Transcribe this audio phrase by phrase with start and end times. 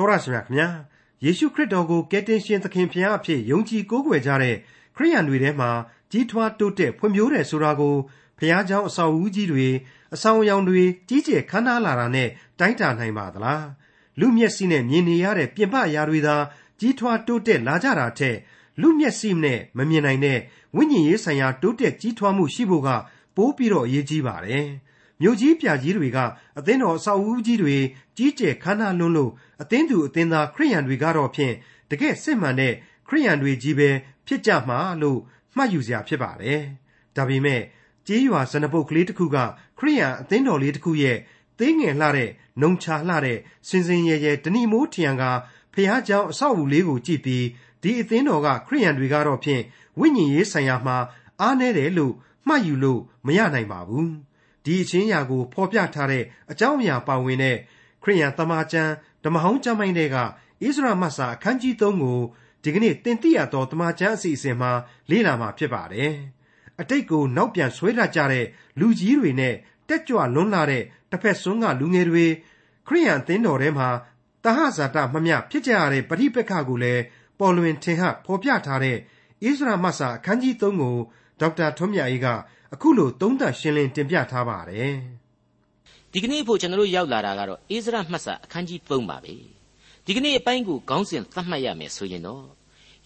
[0.00, 0.68] ော်ရရှိမြခင်ဗျာ
[1.24, 4.56] ယေရှုခရစ်တော်ကိုကယ်တင်ရှင်သခင်ဖျားအဖြစ်ယုံကြည်ကိုးကွယ်ကြတဲ့
[4.96, 5.70] ခရိယန်တွေထဲမှာ
[6.10, 7.94] ကြီးထွားတိုးတက်ဖွံ့ဖြိုးတယ်ဆိုတာကို
[8.38, 9.68] ဖျားเจ้าအဆောက်အဦကြီးတွေ
[10.14, 12.28] အဆောင်အယောင်တွေကြီးကျယ်ခမ်းနားလာတာနဲ့
[12.58, 13.66] တိုင်းတာနိုင်ပါသလား
[14.20, 16.36] လူမျက်စိနဲ့မြင်နေရတဲ့ပြင်ပအရာတွေသာ
[16.80, 18.36] ကြီးထွားတိုးတက်လာကြတာထက်
[18.80, 20.38] လူမျက်စိနဲ့မမြင်နိုင်တဲ့
[20.76, 22.88] ဝိညာဉ်ရေးဆိုင်ရာတိုးတက်ကြီးထွားမှုရှိဖို့က
[23.36, 24.66] ပိုးပြီးတော့အရေးကြီးပါတယ်
[25.21, 26.17] မြို့ကြီးပြကြီးတွေက
[26.57, 27.77] အသင်းတော်အဆောက်အဦကြီးတွေ
[28.17, 29.31] ကြီးကျယ်ခမ်းနားလွန်းလို့
[29.61, 31.53] အသင်းသူအသင်းသား ခရစ်ယာန်တွေကတော့ဖြင့်
[31.89, 32.73] တကယ့်စစ်မှန်တဲ့
[33.07, 33.89] ခရစ်ယာန်တွေကြီးပဲ
[34.27, 35.19] ဖြစ်ကြမှာလို့
[35.55, 36.61] မှတ်ယူစရာဖြစ်ပါတယ်။
[37.15, 37.61] ဒါပေမဲ့
[38.07, 39.37] ကျေးရွာ ဇနပုဒ်ကလေးတစ်ခုက
[39.79, 41.17] ခရစ်ယာန်အသင်းတော်လေးတစ်ခုရဲ့
[41.59, 42.29] သေးငယ်လှတဲ့
[42.61, 45.31] နုံခြာလှတဲ့ စင်စင်ရယ်ရယ် တဏိမိုးထရံကာ
[45.73, 47.45] ဘုရားကျောင်း အဆောက်အဦလေးကိုကြည့်ပြီး
[47.81, 49.61] ဒီအသင်းတော်က ခရစ်ယာန်တွေကတော့ဖြင့်
[49.99, 50.97] ဝိညာဉ်ရေးဆိုင်ရာမှာ
[51.41, 52.13] အားနည်းတယ်လို့
[52.47, 54.30] မှတ်ယူလို့ မရနိုင်ပါဘူး
[54.65, 57.57] ဒီအချင်းရာကိုဖော်ပြထားတဲ့အကြောင်းအရာပါဝင်တဲ့
[58.03, 58.91] ခရိယန်တမန်ကျမ်း
[59.23, 60.23] ဓမ္မဟောင်းကျမ်းပိုင်းတွေကဣ
[60.75, 62.19] သရမတ်စာအခန်းကြီး3ကို
[62.63, 64.71] ဒီကနေ့တင်ပြရသောတမန်ကျမ်းအစီအစဉ်မှာ
[65.09, 66.13] လေ့လာမှာဖြစ်ပါတယ်
[66.79, 68.45] အတိတ်ကိုနောက်ပြန်ဆွဲလာကြတဲ့
[68.79, 69.55] လူကြီးတွေနဲ့
[69.89, 72.25] တက်ကြွလွန်းလာတဲ့တစ်ဖက်စွန်းကလူငယ်တွေ
[72.87, 73.89] ခရိယန်အသင်းတော်ထဲမှာ
[74.43, 77.01] တဟဇာတမမျှဖြစ်ကြရတဲ့ပဋိပက္ခကိုလည်း
[77.39, 78.99] ပေါ်လွင်ထင်ဟဖော်ပြထားတဲ့ဣ
[79.57, 80.97] သရမတ်စာအခန်းကြီး3ကို
[81.39, 82.27] ဒေါက်တာထွန်းမြတ်အေးက
[82.73, 84.93] အခုလိုသုံးသပ်ရှင်းလင်းတင်ပြထားပါတယ်
[86.11, 89.33] ဒီကနေ့ဖို့ကျွန်တော်တို့ရောက်လာတာကတော့အိစရမှတ်စာအခန်းကြီး3ပါပဲ
[90.05, 92.45] ဒီကနေ့အပိုင်းကိုခေါင်းစဉ်သတ်မှတ်ရမယ်ဆိုရင်တော့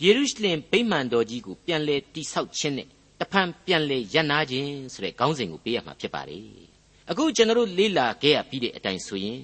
[0.04, 2.88] ယေရုရှလင်ဗိမာန်တော်ကြီးကိုပြန်လဲတိဆောက်ခြင်းနဲ့
[3.20, 6.46] တဖန်ပြန်လဲရန်နာခြင်းဆိုတဲ့ခေါင်းစဉ်ကိုပေးရမှာဖြစ်ပါတယ်
[7.10, 9.40] အခုကျွန်တော်တို့လေ့လာခဲ့ရပြီးတဲ့အတိုင်းဆိုရင်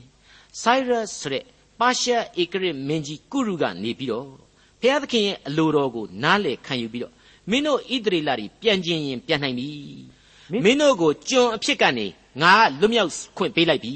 [0.61, 1.43] Cyrus ဆိုတဲ့
[1.79, 4.27] ပါရှားဧကရစ်မင်းကြီးကုရုကနေပြီးတော့
[4.81, 7.13] ဘုရားသခင်ရဲ့အလိုတော်ကိုနားလည်ခံယူပြီးတော့
[7.49, 9.69] မင်းတို့ဣသရေလတွေပြန်ကျင်ရင်ပြန်နိုင်ပြီ
[10.63, 12.07] မင်းတို့ကိုကျွန်အဖြစ်ကနေ
[12.41, 13.93] ငါလွတ်မြောက်ခွင့်ပေးလိုက်ပြီ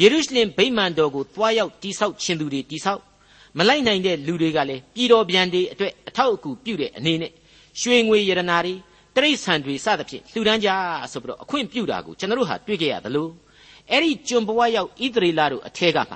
[0.00, 3.02] ယေရုရှလင်ဗိမာန်တော်ကိုသွားရောက်တိဆောက်ခြင်းသူတွေတိဆောက်
[3.58, 7.32] မလိုက်နိုင်တဲ့လူတွေကလည်းပြည်တော်ပြန်တွေအတွက်အထောက်အကူပြုတဲ့အနေနဲ့
[7.80, 8.74] ရွှေငွေရတနာတွေ
[9.16, 10.68] တိရစ္ဆာန်တွေစသဖြင့်လှူဒန်းကြ
[11.12, 13.28] ဆိုပြီးတော့အခွင့်ပြုတာကိုကျွန်တော်တို့ဟာတွေ့ကြရသလို
[13.90, 16.14] အဲ့ဒီကျွန်ဘဝရောက်ဣသရေလတို့အထက်ကမှ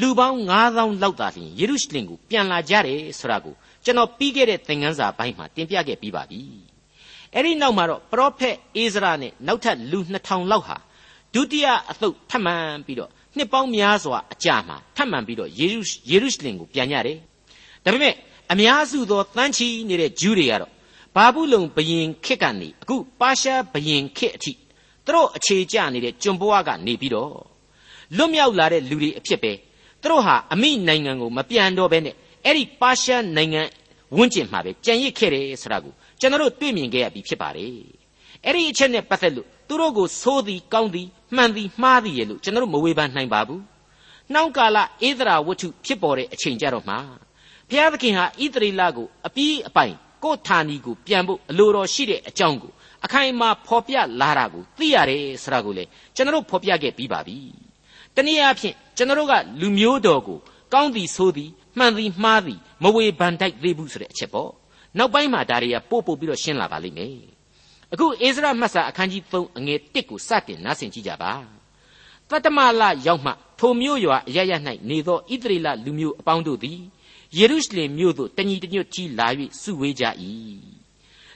[0.00, 3.54] လူပေါင်း9000လောက်သာလျှင်ယေရုရှလင်ကိုပြန်လာကြတယ်ဆိုတာကို
[3.86, 6.40] ကျွန်တော်ပြီးခဲ့တဲ့သင်ခန်းစာပိုင်းမှာတင်ပြခဲ့ပြီးပါပြီ
[7.34, 10.76] အဲ့ဒီနောက်မှာတော့ပရောဖက်အိဇရာနဲ့နောက်ထပ်လူ2000လောက်ဟာ
[11.34, 15.80] ဒုတိယအသုတ်ထပ်မံပြီးတော့နှစ်ပေါင်းများစွာအကြာမှာထပ်မံပြီးတော့ယေရု
[16.10, 17.18] ယေရုရှလင်ကိုပြန်ကြတယ်
[17.84, 18.14] ဒါပေမဲ့
[18.52, 20.72] အများစုသောတန်းချီနေတဲ့ဂျူးတွေကတော့
[21.16, 24.52] ဘာဘူးလုံဘယင်ခစ်ကနေအခုပါရှားဘယင်ခစ်အထိ
[25.04, 27.34] သူတို့အခြေကျနေတဲ့ကျွန်ဘဝကနေပြီးတော့
[28.16, 29.52] လွတ်မြောက်လာတဲ့လူတွေအဖြစ်ပဲ
[30.02, 32.14] သူတို့ဟာအမိနိုင်ငံကိုမပြန်တော့ဘဲနဲ့
[32.46, 33.62] အဲ့ဒီပါရှားနိုင်ငံ
[34.16, 37.76] ဝန်းကျင်မှာပဲကြံရစ်ခဲ့တယ်ဆိုတာကိုကျွန်တော်တို့တွေ့မြင်ခဲ့ရပြီဖြစ်ပါတယ်
[38.44, 43.62] အဲ့ဒီအချက်နဲ့ပတ်သက်လို့သူတို့ကိုဆိုးသည်ကောင်းသည်မှန်သည်မှားသည်ရဲ့လို့ကျွန်တော်တို့မဝေဖန်နိုင်ပါဘူး
[44.32, 46.94] နှောင်းကာလဧဒရာဝတ္ထုဖြစ်ပေါ်တဲ့အချိန်ကြတော့မှ
[47.68, 52.72] ဘုရားသခင်ဟာဣသရေလကိုအပြီးအပိုင်ကိုဌာနီကိုပြန်ဖို့အလိုတော်ရှိတဲ့အကြောင်းကို
[53.04, 55.84] အခိုင်အမာဖော်ပြလာတာကိုသိရတယ်ဆိုတာကိုလေ
[56.14, 57.38] ကျွန်တော်တို့ဖော်ပြခဲ့ပြီးပါပြီ
[58.14, 60.38] တနည်းအားဖြင့်ကျွန်တော်တို့ကလူမျိုးတော်ကို
[60.72, 64.50] ကောင်းသည်ဆိုသည် မှန်သည်မှားသည်မဝေဖန်တိုက်သေးဘူးဆိုတဲ့အချက်ပေါ့
[64.98, 67.16] နောက်ပိုင်းမှာဒါတွေကပို့ပို့ပြီးတော့ရှင်းလာပါလိမ့်မယ်
[67.92, 71.32] အခုအိစရာမတ်စာအခန်းကြီး3အငယ်1ကိုစတင်နားဆင်ကြည့်ကြပါ
[72.30, 74.52] တတမလရောက်မှထိုမြို့ရွာအရရ၌
[74.90, 76.80] နေသောဣသရေလလူမျိုးအပေါင်းတို့သည်
[77.38, 79.26] ယေရုရှလင်မြို့သို့တညီတညွတ်ကြီးလာ၍
[79.60, 80.04] စုဝေးကြ၏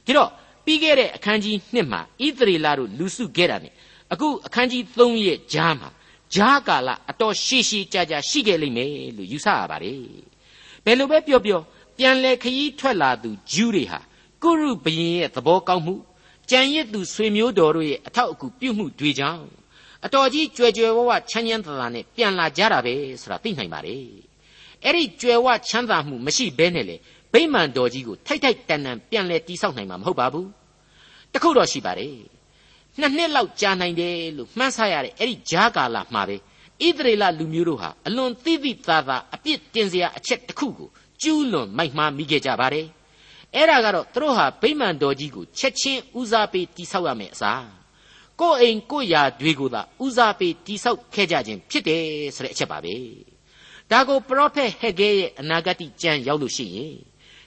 [0.05, 0.31] ဒီတော့
[0.65, 3.69] ပြီးခဲ့တဲ့အခန်းကြီး1မှာဣသရေလတို့လူစုခဲ့တာ ਨੇ
[4.12, 5.89] အခုအခန်းကြီး3ရဲ့ကြားမှာ
[6.34, 10.30] ဂျားကာလအတော်ရှည်ရှည်ကြာကြာရှိခဲ့လိမ့်မယ်လို့ယူဆရပါတယ်
[10.85, 11.61] ဘယ်လိုပဲပြောပြော
[11.99, 14.01] ပြန်လဲခရီးထွက်လာသူဂျူးတွေဟာ
[14.43, 15.95] ကုရုဘရင်ရဲ့သဘောကောင်းမှု
[16.51, 19.45] ကြံရစ်သူဆွေမျိုးတော်တို့ရဲ့အထောက်အကူပြုမှုတွေကြောင့်
[20.05, 24.05] အတော်ကြီးကြွယ်ကြွယ်ဝဝချမ်းချမ်းသာသာနဲ့ပြန်လာကြတာပဲဆိုတာသိနိုင်ပါတယ်
[24.85, 26.97] အဲ့ဒီကြွယ်ဝချမ်းသာမှုမရှိဘဲနဲ့လေ
[27.33, 30.49] ဗိမာန်တော်ကြီးကိုထိုက်ထိုက်တန်တန်ပြန်လဲတိဆောက်နိုင်မှာမဟုတ်ပါဘူး
[31.33, 32.15] တခုတော့ရှိပါတယ်
[33.01, 36.37] နှစ်နှစ်လောက်ကြာနိုင်တယ်လို့မှန်းဆရတဲ့အဲ့ဒီဂျားကာလမှာပဲ
[36.87, 40.89] ဣသရေလလူမျိုးတို့ဟာအလွန်သိသိသာသာအပြစ်တင်စရာအချက်တစ်ခုကို
[41.22, 42.87] ကျူးလွန်မိုက်မှားမိခဲ့ကြပါတယ်
[43.54, 47.65] အဲ့ဒါကတော့သူတို့ဟာဗိမာန်တော်ကြီးကိုချက်ချင်းဦးစားပေးတိဆောက်ရမယ်အစား
[48.41, 52.03] ကိုယ်အိမ်ကိုယ်ယာတွေကိုသာဦးစားပေးတိဆောက်ခဲ့ကြခြင်းဖြစ်တယ်
[52.37, 52.95] ဆိုတဲ့အချက်ပါပဲ
[53.91, 56.95] ဒါကိုပရောဖက်ဟက်ဂဲရဲ့အနာဂတ်ကြံရောက်လို့ရှိရင်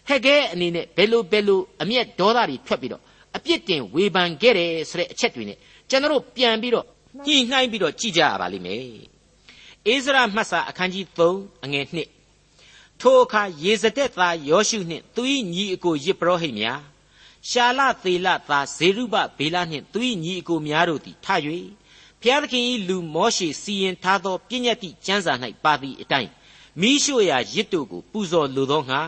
[0.07, 3.03] ဟက်ဂဲအနေနဲ့ဘယ်လိုဘယ်လိုအမျက်ဒေါသတွေထွက်ပြီးတော့
[3.35, 5.57] အပြစ်တင်ဝေဖန်ခဲ့တယ်ဆိုတဲ့အချက်တွေနဲ့
[5.89, 6.85] ကျွန်တော်တို့ပြန်ပြီးတော့
[7.25, 9.12] ညှိနှိုင်းပြီးတော့ကြည့်ကြရပါလိမ့်မယ်
[9.87, 11.85] အိစရာမှတ်စာအခန်းကြီး3အငယ်
[12.41, 15.21] 1ထိုအခါယေဇတက်သားယောရှုနှင့်သူ၏
[15.53, 16.79] ညီအကိုယစ်ပရောဟိတ်များ
[17.49, 21.27] ရှာလသေလသားဇေရုဘဗေလနှင့်သူ၏ညီအကိုများတို့သည်ထ၍
[22.21, 25.33] ဘုရားသခင်၏လူမောရှေစီရင်ထားသောပြည့်ညတ်တိကျမ်းစာ၌
[25.63, 26.31] ပါသည့်အတိုင်း
[26.81, 29.01] မိရှုရာရစ်တို့ကိုပူဇော်လိုသောငါ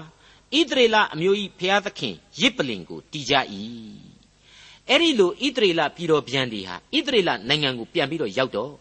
[0.57, 3.33] ဣသရေလအမျိုး၏ဖျားသခင်ရစ်ပလင်ကိုတီးကြ၏
[4.89, 8.73] အဲ့ဒီလိုဣသရေလပြည်တော်ပြန်တွေဟာဣသရေလနိုင်ငံကိုပြန်ပြီးတော့ရောက်တော့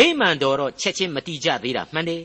[0.00, 2.22] ဗိမာန်တော်တော့ချက်ချင်းမတီးကြသေးတာမှန်တယ်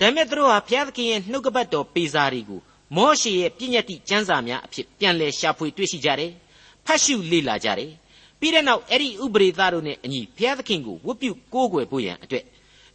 [0.00, 2.60] ဒါပေမဲ့သူတို့ဟာဘုရားသခင်ရဲ့နှုတ်ကပတ်တော်ပေစာတွေကို
[2.96, 6.32] မောရှေရဲ့ပြည့်ညတ်တိကျမ်းစာများအဖြစ်ပြန်လည်ရှာဖွေတွေ့ရှိကြတယ်
[6.86, 7.90] ဖတ်ရှုလေ့လာကြတယ်
[8.40, 12.44] ပြီးတဲ့နောက်အဲ့ဒီဥပရိသတို့နဲ့အညီဘုရားသခင်ကိုဝတ်ပြုကိုးကွယ်ဖို့ရန်အတွက်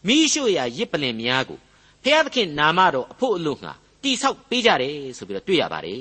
[0.07, 1.59] မိရှုရာရစ်ပလင်များကို
[2.03, 3.73] ဘုရားသခင်နာမတော်အဖို့အလို့ငှာ
[4.03, 5.99] တိဆောက်ပေးကြတယ်ဆိုပြီးတော့တွေ့ရပါတယ်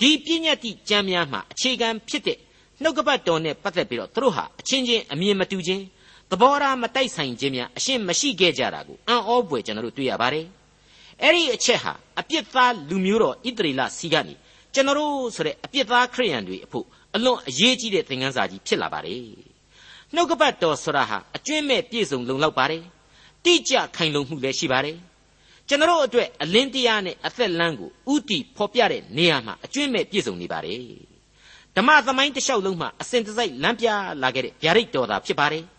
[0.00, 2.38] ဒီပြည့်ညတ်တိကျမ်းများမှာအခြေခံဖြစ်တဲ့
[2.82, 5.82] နှုတ်ကပတ်တော်နဲ့ပတ်သက်ပြီးတော့သူတို့ဟာအချင်းချင်းအမြင်မတူခြင်း
[6.32, 10.46] သဘောထားမတိုက်ဆိုင်ခြင်းများအရှင်းမရှိခဲ့ကြတာကိုအံ့ဩဖွယ်ကျွန်တော်တို့တွေ့ရပါတယ်။
[11.22, 14.34] အဲ့ဒီအချက်ဟာအပြစ်သားလူမျိုးတော်ဣသရေလစီကနေ
[14.74, 19.22] ကျွန်တော်တို့ဆိုတဲ့အပြစ်သားခရိယန်တွေအဖို့အလွန်အရေးကြီးတဲ့သင်ခန်းစာကြီးဖြစ်လာပါတယ်။
[20.14, 22.82] နှုတ်ကပတ်တော်ဆိုတာဟာအကျွင့်မဲ့ပြည့်စုံလုံလောက်ပါတယ်။
[23.44, 24.96] တိကျခိုင်လုံမှုလည်းရှိပါတယ်။
[25.68, 30.80] ကျွန်တော်တို့အတွက်အလင်းတရားနဲ့အသက်လမ်းကိုဥတီဖော်ပြတဲ့နေရာမှာအကျွင့်မဲ့ပြည့်စုံနေပါတယ်။
[31.76, 33.88] ဓမ္မသမိုင်းတစ်လျှောက်လုံးမှာအစဉ်တစိုက်လမ်းပြ
[34.22, 35.64] လာခဲ့တဲ့ဗျာဒိတ်တော်သာဖြစ်ပါတယ်။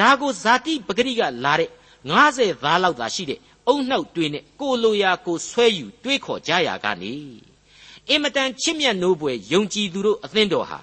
[0.00, 1.70] ဒါကိုဇာတိပဂရိကလာတဲ့
[2.10, 3.38] 90သားလောက်သာရှိတဲ့
[3.68, 7.14] အုံနှောက်တွေနဲ့ကိုလိုရာကိုဆွဲယူတွေးခေါ်ကြရာကနေ
[8.08, 10.78] အင်မတန်ချစ်မြတ်နိုးပွေယုံကြည်သူတို့အသင်းတော်ဟာ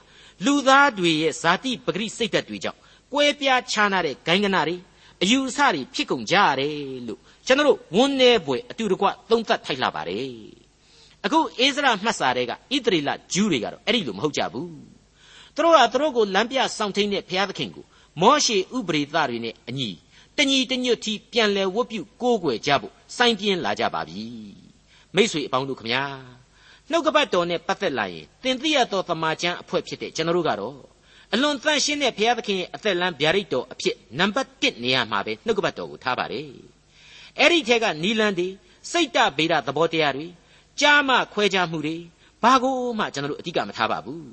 [0.45, 2.79] လူသားတွေရဲ့ဇာတိပဂရိစိတ်ဓာတ်တွေကြောင့်
[3.13, 4.75] ကွဲပြားခြားနာတဲ့ဂိုင်းကနာတွေ
[5.21, 6.73] အယူအဆတွေဖြစ်ကုန်ကြရတယ်
[7.07, 10.31] လို့ကျွန်တော်ဝန်းနေပွေအတူတကွသုံးသပ်ထိုက်လာပါတယ်
[11.25, 12.55] အခုအိစရာမှတ်စာတွေကဣ
[12.85, 14.69] သရေလဂျူးတွေကတော့အဲ့ဒီလိုမဟုတ်ကြဘူး
[15.55, 17.85] သူတို့ကသူတို့ကိုလမ်းပြဆောင်ထိန်တဲ့ဘုရားသခင်ကို
[18.21, 19.89] မောရှေဥပရိသတွေနဲ့အညီ
[20.37, 24.23] တညီတညွတ်တီပြန်လဲဝတ်ပြုကိုးကွယ်ကြဖို့စိုင်းပြင်းလာကြပါပြီ
[25.15, 26.03] မိษွေအပေါင်းတို့ခမညာ
[26.89, 30.77] နှုတ်ကပတ်တော်နဲ့ပတ်သက်လာရင်သင်သိရသောသမာကျမ်းအဖွဲ့ဖြစ်တဲ့ကျွန်တော်တို့ကတော့
[31.33, 36.47] အလွန်တန်ရှင်းတဲ့ဘုရားသခင်ရဲ့အသက်လမ်းဗျာဒိတ်တော်အဖြစ်နံပါတ်1နေရာမှာပဲနှုတ်ကပတ်တော်ကိုထားပါတယ်
[37.39, 38.47] အဲ့ဒီထက်ကနီလန်ဒီ
[38.91, 40.27] စိတ်တဗေဒသဘောတရားတွေ
[40.81, 41.97] ကြားမှခွဲခြားမှုတွေ
[42.43, 44.25] ဘာကိုမှကျွန်တော်တို့အဓိကမထားပါဘူး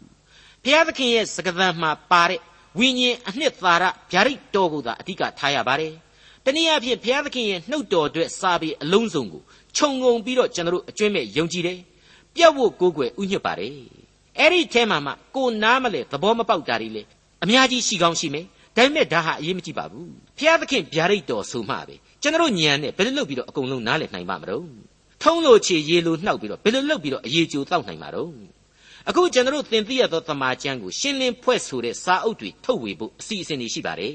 [0.65, 2.41] ဘုရားသခင်ရဲ့စကားသံမှာပါတဲ့
[2.79, 5.93] ဝိညာဉ်အနှစ်သာရဗျာဒိတ်တော်ကိုသာအဓိကထားရပါတယ်။
[6.45, 9.43] တနည်းအားဖြင့်ဘုရားသခင်ရဲ့နှုတ်တော်အတွက်စာပေအလုံးစုံကို
[9.77, 11.79] ခြုံငုံပြီးတော့ကျွန်တော်တို့အကျွင့်မဲ့ယုံကြည်တယ်။
[12.35, 13.75] ပြတ်ဝတ်ကိုးကွယ်ဥညွတ်ပါတယ်။
[14.39, 17.03] အဲ့ဒီထဲမှာမှကိုနားမလဲသဘောမပေါက်တာတွေလေ
[17.45, 18.45] အများကြီးရှိကောင်းရှိမယ်။
[18.77, 20.07] ဒါပေမဲ့ဒါဟာအရေးမကြီးပါဘူး။
[20.39, 24.65] ဘုရားသခင်ဗျာဒိတ်တော်ဆိုမှပဲကျွန်တော်ညံနဲ့ဘယ်လိုလုပ်ပြီးတော့အကုန်လုံးနားလည်နိုင်ပါမလို့။
[25.23, 28.31] ထုံးလို့ချေရေလိုနှောက်ပြီးတော့ဘယ်လိုလုပ်ပြီးတော့အရေးကြိုတောက်နိုင်မှာတော့။
[29.09, 34.13] အခုကျွန်တော်သင်သိရသောသမာကျမ်းကိုရှင်းလင်းဖွဲ့ဆိုတဲ့စာအုပ်တွေထုတ်ဝေဖို့အစီအစဉ်တွေရှိပါတယ်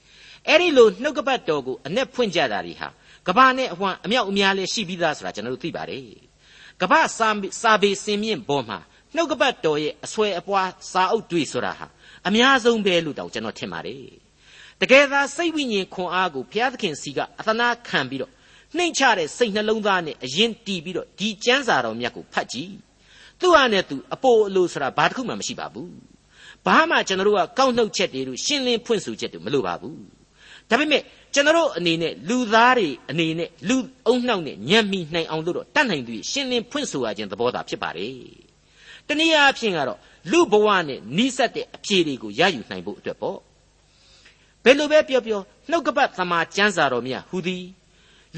[0.48, 2.88] ။အဲဒီလိုနှုတ်ကပတ်တော်ကိုအ내ဖွင့်ကြတာတွေဟာ
[3.26, 6.06] ကဘာနဲ့အဝှမ်းအမြောက်အများလည်းရှိပြီးသားဆိုတာကျွန်တော်သိပါတယ်။
[6.80, 7.28] ကဘာစာ
[7.60, 8.78] စာပေစင်မြင့်ပေါ်မှာ
[9.14, 11.86] နှုတ်ကပတ်တော်ရဲ့အဆွဲအပွားစာအုပ်တွေဆိုတာဟာ
[12.28, 14.04] အများဆုံးပဲလို့တောင်ကျွန်တော်ထင်ပါတယ်။
[14.80, 18.32] တကယ်သာစိတ်ဝိညာဉ်ခွန်အားကိုဘုရားသခင်စီကအသနာခံပြီးတော့
[18.76, 22.74] နှိမ့်ချတဲ့စိတ်နှလုံးသားနဲ့အရင်တီးပြီးတော့ဒီကျမ်းစာတော်မြတ်ကိုဖတ်ကြည့်
[23.40, 25.90] သူ့ဟာနဲ့သူအပိုအလိုဆိုတာဘာတစ်ခုမှမရှိပါဘူး
[26.66, 29.98] ဘာမှကျွန်တော်တို့ကကောက်နှုတ်ချက်တွေလို့ရှင်းလင်းဖွင့်ဆိုချက်တွေမလိုပါဘူး
[30.70, 31.02] ဒါပေမဲ့
[31.34, 38.14] ကျွန်တော်အနေနဲ့လူသားတွေအနေနဲ့လူအုံနှောက်နဲ့ညံ့မိနိုင်အောင်လို့တော့တတ်နိုင်သူရှင်းလင်းဖွင့်ဆိုရခြင်းသဘောသာဖြစ်ပါတယ်
[39.08, 39.98] တနည်းအားဖြင့်ကတော့
[40.30, 43.38] လူဘဝနဲ့နီးစပ်တဲ့အဖြေတွေကိုရယူနိုင်ဖို့အတွက်ပေါ့
[44.64, 45.40] ဘယ်လိုပဲပြောပြော
[45.70, 47.64] နှုတ်ကပတ်သမာကျမ်းစာတော်မြတ်ဟူသည်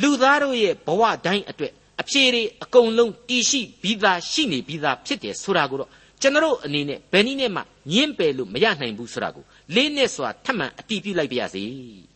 [0.02, 7.60] လူသားတို့ရဲ့ဘဝတိုင်းအတွက် အဖြေတွေအကုန်လုံးတည်ရှိပြီးသားရှိနေပြီးသားဖြစ်တယ်ဆိုတာကိုတော့ကျွန်တော်အနေနဲ့ဘယ်နည်းနဲ့မှ
[7.92, 9.44] ညှင်းပယ်လို့မရနိုင်ဘူးဆိုတာကို
[9.74, 11.62] လေးနဲ့စွာထပ်မံအတည်ပြုလိုက်ပါရစေ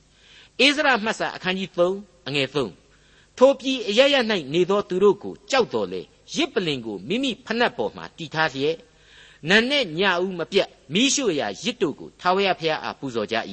[0.61, 4.17] ။အိစရာမှတ်စာအခန်းကြီး3အငယ်3ထိုပြည်အရရ၌
[4.55, 6.01] နေသောသူတို့ကိုကြောက်တော်လေ
[6.35, 8.77] ရစ်ပလင်ကိုမိမိဖနှက်ပေါ်မှာတီထားလျက်
[9.49, 13.37] နန်နဲ့ညဦးမပြတ်မိရှုရာရစ်တို့ကိုထာဝရဘုရားအားပူဇော်ကြ၏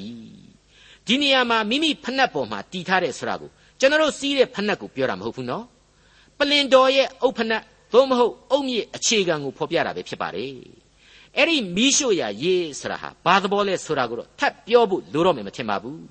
[1.05, 3.49] ဒီနေရာမှာမိမိဖနှက်ပေါ်မှာတီထားတဲ့ဆိုတာကို
[3.79, 5.65] ကျွန်တော်စီးတဲ့ဖနှက်ကိုပြောတာမဟုတ်ဘူးနော်
[6.39, 10.53] ပလင်တော်ရဲ့အုပ်ဖနက်သို့မဟုတ်အုပ်မြစ်အခြေခံကိုဖော်ပြတာပဲဖြစ်ပါတယ်
[11.37, 16.01] အဲ့ဒီမီးရှို့ရာရေးဆိုတာဟာဘာသဘောလဲဆိုတာကိုတော့ထပ်ပြောဖို့လိုတော့မယ်မထင်ပါဘူး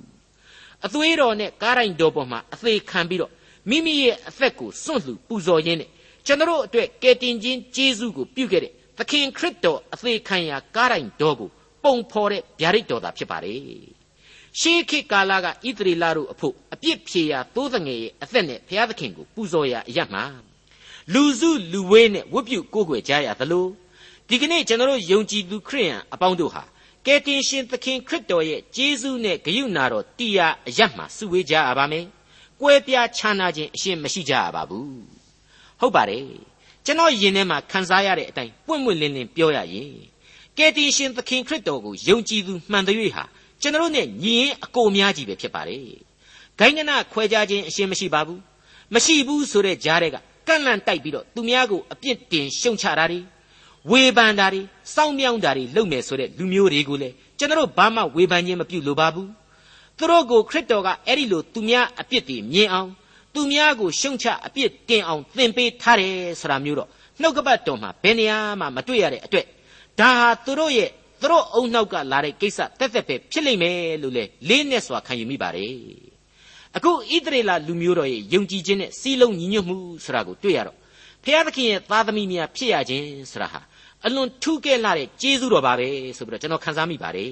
[0.86, 3.32] အသွေးတော်နဲ့ကားတိုင်းတော်ပေါ်မှာအသေးခံပြီးတော့
[3.70, 5.90] မိမိရဲ့အသက်ကိုစွန့်လှူပူဇော်ရင်းနဲ့
[6.26, 11.50] ကျွန်တော်အတွက်ကယ်တင်ခြင်းကျေးဇူးကိုပြုခဲ့တဲ့သခင်ခရစ်တော်အသေးခံရာကားတိုင်းတော်ကို
[11.84, 13.97] ပုံဖော်တဲ့ဗျာဒိတ်တော်သာဖြစ်ပါတယ်
[14.60, 20.24] ရှေးခေတ်ကာလကဣသရေလတို့အဖို့အပြစ်ဖြေရာသိုးငယ်ရဲ့အသက်နဲ့ဘုရားသခင်ကိုပူဇော်ရာအရမှာ
[21.12, 23.66] လူစုလူဝေးနဲ့ဝတ်ပြုကိုးကွယ်ကြရသလို
[24.28, 26.62] ဒီကနေ့ကျွန်တော်ယုံကြည်သူခရိယန်အပေါင်းတို့ဟာ
[27.06, 32.04] ကယ်တင်ရှင်သခင်ခရစ်တော်ရဲ့ကျေးဇူးနဲ့ဂရုဏာတော်တရားအရမှာစုဝေးကြရပါမယ်။
[32.60, 34.88] ကွဲပြားခြားနာခြင်းအရှင်းမရှိကြရပါဘူး။
[35.80, 36.22] ဟုတ်ပါတယ်။
[36.84, 39.90] ကျွန်တော်ယင်ထဲမှာခံစားရတဲ့အတိုင်းပွင့်ပွင့်လင်းလင်းပြောရရင်
[40.58, 43.24] ကယ်တင်ရှင်သခင်ခရစ်တော်ကိုယုံကြည်သူမှန်တဲ့၍ဟာ
[43.62, 45.80] ကျွန်တော်နဲ့ညီရင်အကိုများကြီးပဲဖြစ်ပါတယ်။
[46.58, 48.38] ဂိုင်းကနခွဲခြားခြင်းအရှင်းမရှိပါဘူး။
[48.94, 50.16] မရှိဘူးဆိုတဲ့ကြားတဲ့က
[50.48, 53.20] ကန့်လန့်တိုက်ပြီးတော့သူများကိုအပြစ်တင်ရှုံချတာတွေ
[53.90, 54.60] ဝေဖန်တာတွေ
[54.94, 59.28] စောင်းမြောင်းတာတွေလုပ်မယ်ဆိုတဲ့လူမျိုးတွေကိုလည်းကျွန်တော်ဘာမှဝေဖန်ခြင်းမပြုလိုပါဘူး
[59.98, 62.90] သူတို့ကိုခရစ်တော်ကအဲ့ဒီလိုသူများအပြစ်တွေမြင်အောင်
[63.34, 66.88] သူများကိုရှုံချအပြစ်တင်အောင်သင်ပေးထားတယ်ဆိုတာမျိုးတော့
[67.20, 69.46] နှုတ်ကပတ်တော်မှာဘယ်နေရာမှမတွေ့ရတဲ့အတွက်
[70.00, 75.72] ဒါဟာသူတို့ရဲ့ သူတို့အုံနောက်ကလာတဲ့ကိစ္စတက်တက်ပဲဖြစ်လိမ့်မယ်လို့လေလေးနဲ့စွာခံယူမိပါတယ်
[76.76, 80.76] အခုဣသရေလလူမျိုးတော်ရဲ့ယုံကြည်ခြင်းနဲ့စီးလုံးညီညွတ်မှုဆိုတာကိုတွေ့ရတော့
[81.24, 83.60] ဖျားသခင်ရဲ့သားသမီးများဖြစ်ရခြင်းဆိုတာဟာ
[84.06, 87.30] အလွန်ထူးကဲလာတဲ့ကျေးဇူးတော်ပါပဲဆိုပြီးတော့ကျွန်တော်ခန်းစားမိပါတယ်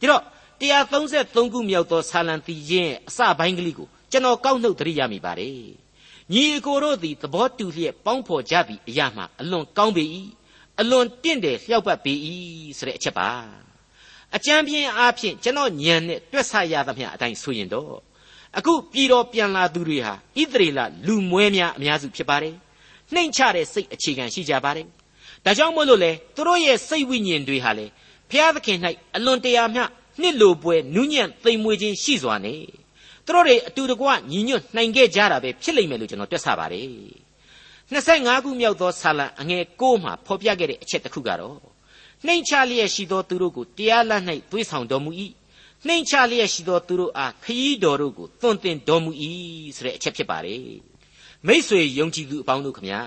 [0.00, 0.22] ဒီတော့
[0.60, 5.54] 133ခုမြောက်သောဆာလံတီရင်အစပိုင်းကလေးကိုကျွန်တော်ကောက်နှုတ်သတိရမိပါတယ်
[6.32, 10.04] ညီအကိုတို့သည်သဘောတူလျက်ပေါင်းဖော်ကြသည့်အရာမှအလွန်ကောင်းပေ၏
[10.80, 12.14] အလွန်တင့်တယ်လျှောက်ပတ်ပေ၏
[12.78, 13.30] ဆိုတဲ့အချက်ပါ
[14.36, 17.94] အကြံပြင်းအားဖြင့်ကျွန်တော်ညံနဲ့တွက်ဆရသမျှအတိုင်းဆိုရင်တော့
[18.58, 22.54] အခုပြည်တော်ပြန်လာသူတွေဟာဣသရေလလူမွဲများအများစုဖြစ်ပါတယ်
[23.14, 24.86] နှိမ်ချတဲ့စိတ်အခြေခံရှိကြပါတယ်
[25.44, 27.86] ဒါကြောင့်မို့လို့လေသူတို့ရဲ့စိတ်ဝိညာဉ်တွေဟာလေ
[28.30, 28.78] ဘုရားသခင်၌
[29.16, 29.82] အလွန်တရာမျှ
[30.20, 32.54] နှစ်လိုပွဲနူးညံ့သိမ်မွေ့ခြင်းရှိစွာနေ
[33.26, 37.27] သူတို့တွေအတူတကွညီညွတ်နိုင်ခဲ့ကြတာပဲဖြစ်လိမ့်မယ်လို့ကျွန်တော်တွက်ဆပါတယ်
[37.90, 41.56] 25ခုမြောက်သောဆာလံအငယ်6မှာဖော်ပြခဲ့တဲ့အချက်တစ်ခုကတော့
[42.26, 44.12] နှိမ်ချလျက်ရှိသောသူတို့ကိုတရားလ၌
[44.50, 45.10] သွေးဆောင်တော်မူ၏
[45.86, 49.10] နှိမ်ချလျက်ရှိသောသူတို့အားခရီးတော်တို့ကိုသွန်သင်တော်မူ၏
[49.76, 50.60] ဆိုတဲ့အချက်ဖြစ်ပါတယ်
[51.46, 53.00] မိษွေယုံကြည်သူအပေါင်းတို့ခမညာ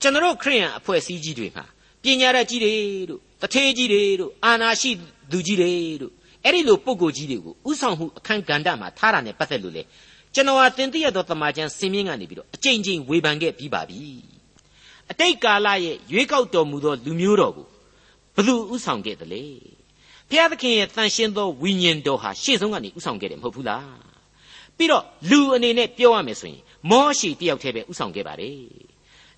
[0.00, 1.64] ကျွန်တော်ခရိယန်အဖွဲ့အစည်းကြီးတွေမှာ
[2.02, 2.74] ပညာရကြီးတွေ
[3.10, 4.90] တို့တထေးကြီးတွေတို့အာနာရှိ
[5.30, 5.72] သူကြီးတွေ
[6.02, 6.12] တို့
[6.44, 9.82] အဲ့ဒီလိုပုံကိုကြီးတွေကိုဥဆောင်မှုအခန်းကဏ္ဍမှာထားတာနဲ့ပတ်သက်လို့လေ
[10.34, 14.00] ကျွန်တော်ဟာတင်ပြရသောတမန်ကျန်စင်မြင့်ကနေပြီးတော့အကြိမ်ကြိမ်ဝေဖန်ခဲ့ပြီးပါပြီ
[15.10, 17.66] အတိတ်ကာလရဲ့ရွေးကောက်တော်မူသောလူမျိုးတော်ကို
[18.34, 19.42] ဘယ်သူဥဆောင်ခဲ့သလဲ
[20.28, 23.96] ဘုရားသခင်ရဲ့တန်ရှင်းသောဝိညာဉ်တော်ဟာရှေ့ဆုံးကနေဥဆောင်ခဲ့တယ်မဟုတ်ဘူးလား
[24.76, 28.56] ပြီးတော့လူအနေနဲ့ပြောရမယ်ဆိုရင်မောရှိတယောက်တည်းပဲဥဆောင်ခဲ့ပါတယ်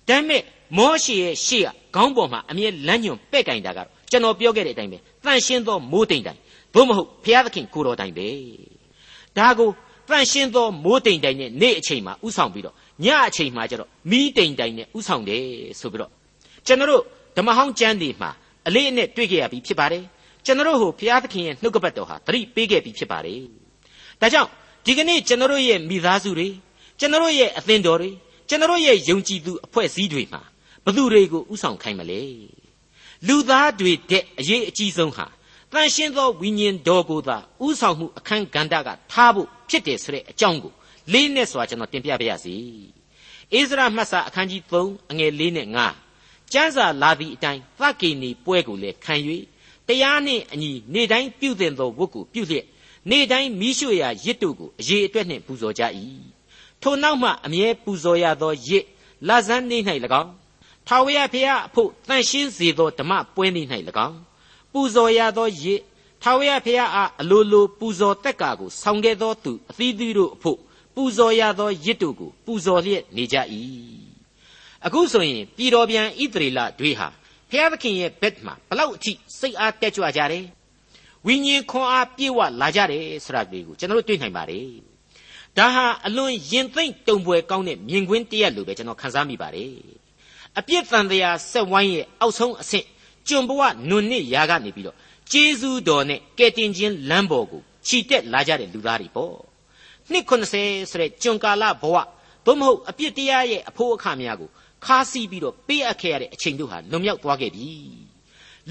[0.07, 0.41] ဒါပေမဲ့
[0.77, 6.39] မောရှိရဲ့ရှေ့ကခေါင်းပေါ်မှာအမြဲလမ်းညွန်ပဲ့ကင်တာကတော့ကျွန်တော်ပြောခဲ့တဲ့အတိုင်းပဲတန်ရှင်းသောမိုးတိမ်တိုင်
[6.73, 8.27] ဘို့မဟုတ်ဘုရားသခင်ကိုတော်တိုင်ပဲ
[9.37, 9.69] ဒါကို
[10.09, 15.43] တန်ရှင်းသောမိုးတိမ်တိုင်နဲ့နေ့အချိန်မှာဥဆောင်ပြီးတော့ညအချိန်မှာကျတော့မီးတိမ်တိုင်နဲ့ဥဆောင်တယ်
[15.79, 16.11] ဆိုပြီးတော့
[16.65, 17.03] ကျွန်တော်တို့
[17.37, 18.29] ဓမ္မဟောင်းကျမ်းတွေမှာ
[18.67, 20.03] အလေးအနက်တွေ့ကြရပြီးဖြစ်ပါတယ်
[20.45, 23.41] ကျွန်တော်တို့ဟိုဘုရားသခင်ရဲ့နှုတ်ကပတ်တော်ဟာသတိပေးခဲ့ပြီးဖြစ်ပါတယ်
[24.21, 24.49] ဒါကြောင့်
[24.85, 26.47] ဒီကနေ့ကျွန်တော်တို့ရဲ့မိသားစုတွေ
[26.99, 28.09] ကျွန်တော်တို့ရဲ့အသင်းတော်တွေ
[28.49, 30.41] ကျွန်တော်တို့ရဲ့ယုံကြည်သူအဖွဲ့အစည်းတွေမှာ
[30.85, 32.21] ဘသူတွေကိုဥဆောင်ခိုင်းမလဲ
[33.27, 35.25] လူသားတွေတဲ့အရေးအကြီးဆုံးဟာ
[35.71, 40.73] တန်ရှင်းသောဝိညာဉ်တော်ကိုသာဥဆောင်မှုအခန်းကဏ္ဍကထားဖို့ ဖြစ်တယ်ဆိုတဲ့အကြောင်းကို
[41.13, 42.55] လေးနဲ့စွာကျွန်တော်တင်ပြပါရစေ
[43.53, 45.67] ဣသရာမှတ်စာအခန်းကြီး3အငယ်၄နဲ့
[46.09, 49.15] 5ကျမ်းစာလာသည့်အတိုင်းသက္ကေနီပွဲကိုလည်းခံ၍
[49.87, 52.65] တရားနှင့်အညီနေ့တိုင်းပြုသင်သောဝတ်ကိုပြုလျက်
[53.09, 55.83] နေ့တိုင်းမိရှုရာရစ်တို့ကိုအရေးအတွက်နှင့်ပူဇော်ကြ၏
[56.81, 58.85] ထိုနောက်မှအမြဲပူဇော်ရသောရစ်
[59.27, 59.77] လဇန်းနေ၌၎
[60.21, 60.31] င်း
[60.87, 63.61] ထာဝရဘုရားအဖို့တန်ရှင်းစေသောဓမ္မပွဲနေ၌၎
[64.07, 64.17] င်း
[64.71, 65.81] ပူဇော်ရသောရစ်
[66.27, 70.59] ထာဝရဘုရားအားအလိုလိုပူဇော်တက်ကာကိုဆောင်ခဲ့သောသူအသီးသီးတို့အဖို့
[70.95, 73.37] ပူဇော်ရသောရစ်တို့ကိုပူဇော်လျက်နေကြ၏
[74.85, 77.07] အခုဆိုရင်ပြည်တော်ပြန်ဣသရေလတွေဟာ
[77.49, 80.45] ဘုရားသခင်ရဲ့ဘက်မှာဘလောက်အထိစိတ်အားတက်ကြွကြတယ်
[81.27, 84.67] ဝိညာဉ်ခွန်အားပြည့်ဝလာကြတယ်ဆိုတာတွေကိုကျွန်တော်တို့တွေ့နိုင်ပါတယ်
[85.57, 89.73] ဒါဟာအလွန်ရင်သိမ့်တုံပွဲကောင်းတဲ့မြင်ကွင်းတရက်လိုပဲကျွန်တော်ခန်းစားမိပါတယ်
[90.57, 92.85] အပြစ်တန်တရားဆက်ဝိုင်းရဲ့အောက်ဆုံးအဆင့်
[93.27, 94.97] ကျွန်ဘဝနွန်နစ်ရာကနေပြီးတော့
[95.31, 99.35] ကျေးဇူးတော်နဲ့ကယ်တင်ခြင်းလမ်းပေါ်ကိုခြိတက်လာကြတဲ့လူသားတွေပေါ့
[100.11, 101.95] နှစ်90ဆိုတဲ့ကျွန်ကာလဘဝ
[102.45, 104.49] သို့မဟုတ်အပြစ်တရားရဲ့အဖို့အခါများကို
[104.85, 107.69] ခါးစီးပြီးတော့ပေးအပ်ခဲ့ရတဲ့အချိန်တို့ဟာလွန်မြောက်သွားခဲ့ပြီ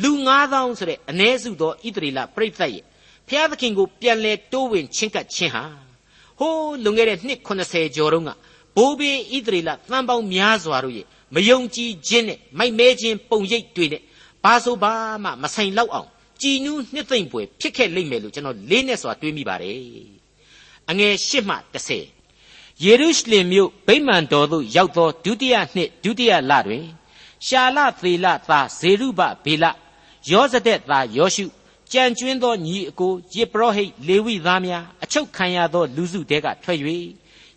[0.03, 0.11] လူ
[0.47, 2.83] 9000ဆိုတဲ့အ ਨੇ စုသောဣသရေလပြိဿရဲ့
[3.29, 5.65] ဖျားသခင်ကိုပြန်လဲတိုးဝင်ချင်းကပ်ခြင်းဟာ
[6.39, 8.31] ဟိုးလွန်ခဲ့တဲ့နှစ်80ကျော်တုန်းက
[8.77, 14.03] ဘိုးဘေးဣသရေလသံပေါင်းများစွာတို့ရဲ့မယုံကြည်ခြင်းနဲ့မိုက်မဲခြင်းပုံရိပ်တွေနဲ့
[14.45, 14.93] ဘာဆိုဘာ
[15.25, 16.09] မှမဆိုင်လောက်အောင်
[16.43, 19.79] ကြည်နူးနှစ်သိမ့်ပွဲဖြစ်ခဲ့လိမ့်မယ်လို့ကျွန်တော်လေးနဲ့စွာတွေးမိပါတယ်
[20.91, 26.85] အငယ်၈မှ30ယေရုရှလင်မြို့ဗိမာန်တော်သို့ရောက်သောဒုတိယနှစ်ဒုတိယလတွင်
[27.47, 29.65] ရှာလသေလသားဇေရုဘဗေလ
[30.31, 31.47] ယောဇဒက်သားယောရှု
[31.93, 36.79] ကြံကျွင်းသောညီအကိုယေပရောဟိတ်လေဝိသားများအချုပ်ခံရသောလူစုတဲကထွက်၍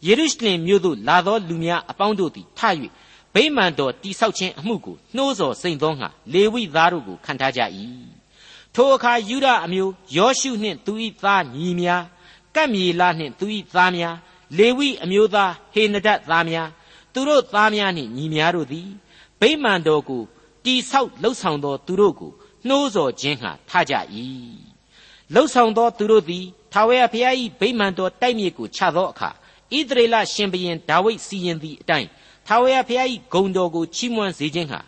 [0.05, 2.61] ယေရုရှလင်မြို့သို့လာသောလူများအပေါင်းတို့သည်ထ၍
[3.33, 7.61] ဗိမာန်တော်တိဆောက်ခြင်းအမှုကိုနှိုးဆော်စိန်သောငါလေဝိသားတို့ကိုခံထားကြ၏
[8.79, 10.93] ထိုအခါယူဒအမျိုးယောရှုနှင့်သူ၏
[11.23, 12.03] သားညီများ
[12.55, 14.15] ကပ်မြေလာနှင့်သူ၏သားများ
[14.57, 16.69] လေဝိအမျိုးသားဟေနဒတ်သားများ
[17.13, 18.87] သူတို့သားများနှင့်ညီများတို့သည်
[19.39, 20.23] ဗိမာန်တော်ကို
[20.65, 22.31] တိဆောက်လှုပ်ဆောင်သောသူတို့ကို
[22.67, 23.93] နှိုးဆော်ခြင်းဟာထကြ၏
[25.33, 29.29] လှုပ်ဆောင်သောသူတို့သည်ထာဝရဘုရား၏ဗိမာန်တော်တိုက်မြေကိုချသောအခါ
[29.71, 32.07] ဣဣသရေလရှင်ဘုရင်ဒါဝိဒ်စီရင်သည့်အတိုင်း
[32.47, 34.79] ထာဝရဘုရား၏ဂုဏ်တော်ကိုချီးမွမ်းစေခြင်းဟာ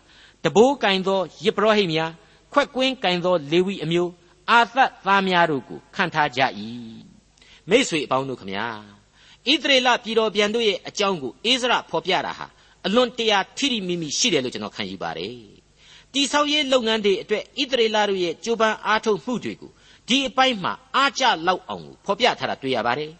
[0.43, 2.11] တဘိုးကင်သောယေဘရဟိများ
[2.53, 4.11] ခွက်ကွင်းကင်သောလေဝိအမျိုး
[4.49, 6.41] အာသတ်သားများတို့ကိုခံထားကြ၏
[7.69, 8.67] မိษွေအပေါင်းတို့ခမညာ
[9.47, 12.47] ဣသရေလပြည်တော်ပြန်တို့ရဲ့အကြောင်းကိုအိစရဖော်ပြတာဟာ
[12.85, 15.35] အလွန်တရာထိထိမိမိရှိတယ်လို့ကျွန်တော်ခံယူပါတယ်
[16.13, 19.71] တိဆောက်ရေးလုပ်ငန်းတွေအတွက်ဣသရေလတို့ရဲ့ကြိုးပမ်းအားထုတ်မှုတွေကို
[20.07, 23.11] ဒီအပိုင်းမှာအားကျလောက်အောင်ကိုဖော်ပြထားတာတွေ့ရပါတယ်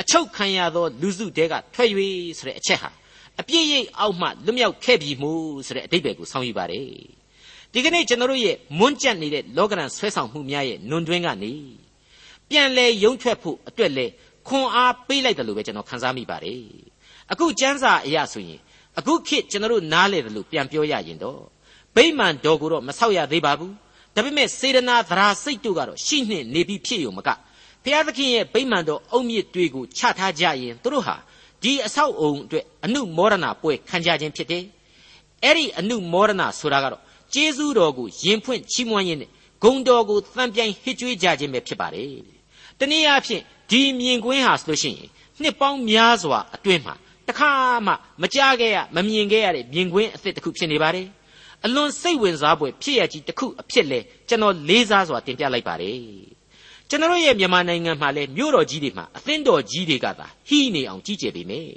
[0.00, 1.90] အချုပ်ခံရသောလူစုတဲကထွက်၍
[2.38, 2.90] ဆိုတဲ့အချက်ဟာ
[3.40, 6.88] အပြည့်ရိပ်အောက်မှလွတ်မြောက်ခဲ့ပြီမို့ဆိုတဲ့အဓိပ္ပာယ်ကိုဆောင်းယူပါတယ်
[7.76, 11.52] ဒီကနေ့ကျွန်တော်တို့ရဲ့မွန်းကျက်နေတဲ့လောကရန်ဆွဲဆောင်မှုများရဲ့နွန်တွင်းကနေ
[12.48, 14.06] ပြန်လဲရုံထွက်ဖို့အတွက်လဲ
[14.48, 16.62] ခွန်အားပေးလိုက်တယ်လို့ပဲကျွန်တော်ခန်းစားမိပါတယ်
[17.32, 18.60] အခုကျမ်းစာအရာဆိုရင်
[18.98, 21.40] အခုခေတ်ကျွန်တော်တို့နားလေတယ်လို့ပြန်ပြောရရင်တော့
[21.96, 23.72] ဗိမာန်တော်ကိုတော့မဆောက်ရသေးပါဘူး
[24.14, 27.28] ဒါပေမဲ့စေတနာသရာစိတ်တို့ကတော့ရှိနှင့်နေပြီးဖြစ်ရုံမက
[27.84, 31.16] ဘုရားသခင်ရဲ့ဗိမာန်တော်အုံမြစ်တွေကိုချထားကြရင်သူတို့ဟာ
[31.62, 34.64] ဒီအဆောက်အုံအတွက်အနုမောဒနာပွဲခံကြခြင်းဖြစ်တယ်
[35.44, 37.02] အဲ့ဒီအနုမောဒနာဆိုတာကတော့
[37.34, 39.30] ကျေးဇူးတော်ကိုယင်ဖွင့်ချီးမွမ်းရင်းနဲ့
[39.62, 42.08] ဂုံတော်ကိုသံပြိုင်ဟစ်ကြွေးကြခြင်းပဲဖြစ်ပါတယ်
[42.78, 45.08] တနည်းအားဖြင့်ဒီမြင်ကွင်းဟာဆိုလို့ရှိရင်
[45.42, 46.94] နှစ်ပေါင်းများစွာအတွင်းမှာ
[47.28, 47.50] တခါ
[47.86, 51.06] မှမကြားခဲ့ရမမြင်ခဲ့ရတဲ့မြင်ကွင်းအသစ်တစ်ခုဖြစ်နေပါတယ်
[51.64, 53.98] အလွန်စိတ်ဝင်စားဖွယ်ဖြစ်ရကြီးတစ်ခုအဖြစ်လဲ
[54.28, 55.98] ကျွန်တော်လေးစားစွာတင်ပြလိုက်ပါတယ်
[56.88, 61.70] ကျွန်တော်ရဲ့မြန်မာနိုင်ငံမှာလဲမြို့တော်ကြီးတွေမှာအသင်းတော်ကြီးတွေကသာဟီးနေအောင်ကြီးကျယ်ပေမယ်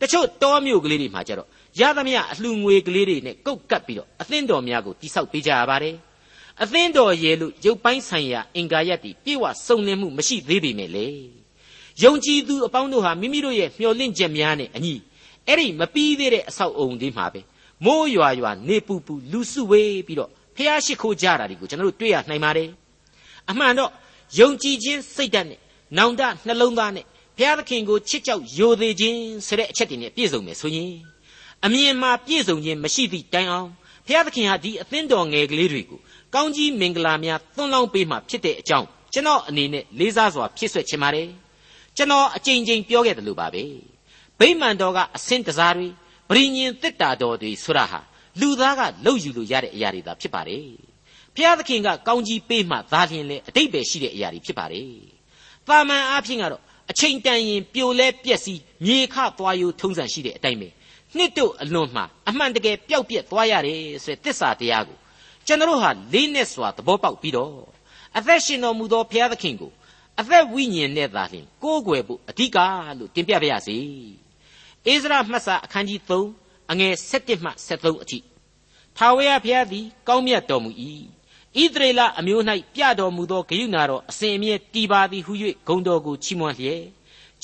[0.00, 1.48] တချို့တောမြို့ကလေးတွေမှာကျတော့
[1.80, 5.96] ရသမျှအလှငွေကလေးတွေနဲ့ကုတ်ကပ်ပြီးတော့အသင်းတော်များကိုတိဆောက်ပေးကြရပါတယ်
[6.62, 11.06] အသင်းတော်ရဲ့လို့ရုပ်ပိုင်းဆိုင်ရာအင်္ဂါရက်တွေပြေဝစုံလင်မှုမရှိသေးပေမဲ့လေ
[12.02, 14.94] ယုံကြည်သူအပေါင်းတို့ဟာမိမိတို့ရဲ့မျှော်လင့်ချက်များနဲ့အညီ
[15.46, 17.40] အဲ့ဒီမပြီးသေးတဲ့အဆောက်အုံတွေမှာပဲ
[17.84, 22.68] မိုးရွာရွာနေပူပူလူစုဝေးပြီးတော့ဖះရှိခိုးကြတာတွေကိုကျွန်တော်တို့တွေ့ရနိုင်ပါတယ်
[23.50, 23.90] အမှန်တော့
[24.38, 25.60] ယုံကြည်ခြင်းစိတ်ဓာတ်နဲ့
[25.98, 27.04] နောင်တနှလုံးသားနဲ့
[27.36, 31.13] ဘုရားသခင်ကိုချစ်ကြောက်ယိုသေးခြင်းဆိုတဲ့အချက်တွေနဲ့ပြည့်စုံမယ်ဆိုရင်
[31.66, 33.68] အမြင်မှာပြည့်စုံခြင်းမရှိသည့်တိုင်အောင်
[34.06, 36.00] ဘုရားသခင်ဟာဒီအသင်းတော်ငယ်ကလေးတွေကို
[36.34, 41.28] ကောင်းကြီးမင်္ဂလာများသွန်လောင်းပေးမှဖြစ်တဲ့အကြောင်းကျွန်တော်အနေနဲ့လေးစားစွာဖြစ်ဆွဲချင်ပါတယ်
[41.96, 43.64] ကျွန်တော်အကြိမ်ကြိမ်ပြောခဲ့တယ်လို့ပါပဲ
[44.38, 45.88] ဗိမာန်တော်ကအစင်းတစားတွေ
[46.28, 48.00] ပရိညင်တစ်တာတော်တွေဆိုတာဟာ
[48.40, 50.66] လူသားကလှုပ်ယူလို့ရတဲ့အရာတွေသာဖြစ်ပါတယ်
[51.34, 54.88] ဘုရားသခင်ကကောင်းကြီးပေးမှသာလျှင်လေအတိတ်ပဲရှိတဲ့အရာတွေဖြစ်ပါတယ်
[55.68, 60.68] တာမန်အားဖြင့်ကတော့အချိန်တန်ရင်ပြိုလဲပြက်စီးမြေခသွားယိုထုံးစံရှိတဲ့အတိုင်းပဲ
[61.16, 64.98] နှစ်တို့အလွန်မှအမှန်တကယ်ပျောက်ပြက်သွားရတယ်ဆိုတဲ့တစ္ဆာတရားကို
[65.46, 67.54] ကျွန်တော်ဟာလေးနဲ့စွာသဘောပေါက်ပြီးတော့
[68.16, 69.72] အသက်ရှင်တော်မူသောဘုရားသခင်ကို
[70.20, 72.58] အသက်ဝိညာဉ်နဲ့သာလျှင်ကိုးကွယ်ဖို့အဓိက
[72.98, 73.78] လို့တင်ပြပါရစေ။
[74.86, 78.18] အိစရာမှတ်စာအခန်းကြီး3အငယ်7မှ73အထိ
[78.96, 80.70] ထာဝရဘုရားသည်ကောင်းမြတ်တော်မူ၏။
[81.60, 82.42] ဣသရေလအမျိုး၌
[82.74, 85.32] ပြတော်မူသောဂရုဏာတော်အစဉ်အမြဲတည်ပါသည်ဟု၍
[85.68, 86.82] ဂုံတော်ကိုချီးမွမ်းလျက်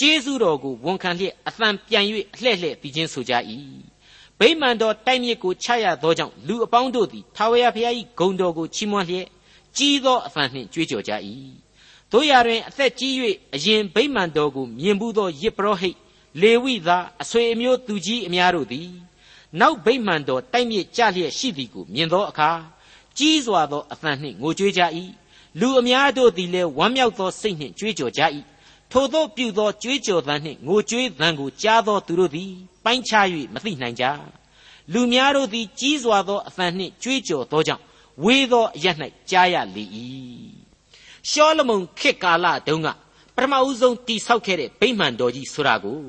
[0.02, 3.32] ကျေးဇူးတော်ကိုဝန်ခံလျက်အသံပြန်၍အလှဲ့လှဲ့ပြီးချင်းဆိုကြ၏
[4.38, 9.26] ဗိမာန်တော်တိုက်မြစ်ကိုချရသောကြောင့်လူအပေါင်းတို့သည်ထာဝရဘုရား၏ဂုဏ်တော်ကိုချီးမွမ်းလျက်
[9.76, 11.12] ကြီးသောအသံနှင့်ကြွေးကြော်ကြ၏
[12.12, 13.12] တို့ရတွင်အသက်ကြီး၍
[13.54, 15.96] အရင်ဗိမာန်တော်ကိုမြင်ဘူးသောယေပရောဟိတ်
[16.40, 18.88] လေဝိသားအဆွေအမျိုးသူကြီးအများတို့သည်
[19.60, 22.50] နောက်ဗိမာန်တော်တိုက်မြစ်ကြလျက်ရှိသည်ကိုမြင်သောအခါ
[23.18, 24.82] ကြီးစွာသောအသံနှင့်ငိုကြွေးကြ၏
[25.60, 28.22] လူအများတို့သည်လည်းဝမ်းမြောက်သောစိတ်နှင့်ကြွေးကြော်ကြ၏
[28.92, 32.52] ထိုသောပြုသောကြွေးကြော်သံနှင့်ငိုကြွေးသံကိုကြားသောသူတို့သည်
[32.84, 34.04] ပိုင်းခြား၍မသိနိုင်ကြ
[34.92, 37.82] လူများတို့သည်ကြီးစွာသောအသံနှင့်ကြွေးကြော်သောကြောင့်
[38.24, 38.86] ဝေသောအရ၌
[39.30, 39.84] ကြားရလေ၏
[41.30, 42.88] ရှောလမုန်ခေတ်ကာလတုန်းက
[43.34, 46.00] ပထမဦးဆုံးတိဆောက်ခဲ့တဲ့ဗိမာန်တော်ကြီးဆိုတာကို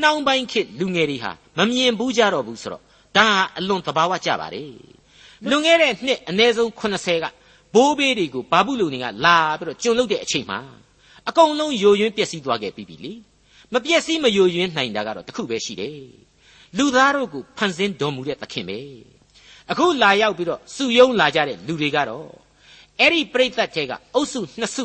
[0.00, 2.82] နှောင်းပိုင်းခေတ်လူငယ်တွေဟာမမြင်ဘူးကြတော့ဘူးဆိုတော့
[3.16, 4.72] ဒါဟာအလွန်သဘာဝကျပါတယ်
[5.48, 7.26] လွန်ခဲ့တဲ့နှစ်အနည်းဆုံး80က
[7.74, 10.58] ဘိုးဘေးတွေကိုဘာဘူးလူတွေကလာပြီးတော့ကျွံလုတဲ့အချိန်မှာ
[11.28, 13.12] အကုန်လုံးယိုယွင်းပျက်စီးသွားခဲ့ပြီလေ
[13.72, 15.96] မပျက်စီးမယိုယွင်းနိုင်တာကတော့တခုပဲရှိတယ်
[16.76, 18.78] လူသားတို့ကိုဖန်ဆင်းတော်မူတဲ့သခင်ပဲ
[19.70, 22.28] အခုလာရောက်ပြီးတော့စုယုံလာကြတဲ့လူတွေကတော့
[23.00, 24.84] အဲ့ဒီပြိဿတ်ကျဲကအုပ်စုနှစ်စု